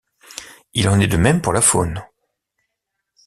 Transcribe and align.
Il 0.73 0.89
en 0.89 0.99
est 0.99 1.05
de 1.05 1.15
même 1.15 1.43
pour 1.43 1.53
la 1.53 1.61
faune. 1.61 2.03